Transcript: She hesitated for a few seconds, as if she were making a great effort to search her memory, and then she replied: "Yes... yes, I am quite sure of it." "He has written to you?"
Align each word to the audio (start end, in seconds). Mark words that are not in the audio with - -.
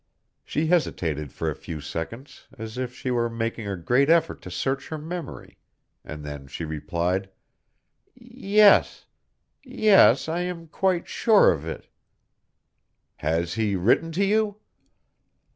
She 0.43 0.65
hesitated 0.65 1.31
for 1.31 1.47
a 1.51 1.55
few 1.55 1.79
seconds, 1.79 2.47
as 2.57 2.75
if 2.79 2.91
she 2.95 3.11
were 3.11 3.29
making 3.29 3.67
a 3.67 3.77
great 3.77 4.09
effort 4.09 4.41
to 4.41 4.49
search 4.49 4.87
her 4.87 4.97
memory, 4.97 5.59
and 6.03 6.25
then 6.25 6.47
she 6.47 6.65
replied: 6.65 7.29
"Yes... 8.15 9.05
yes, 9.63 10.27
I 10.27 10.39
am 10.39 10.67
quite 10.69 11.07
sure 11.07 11.51
of 11.53 11.67
it." 11.67 11.81
"He 13.21 13.27
has 13.27 13.55
written 13.55 14.11
to 14.13 14.25
you?" 14.25 14.57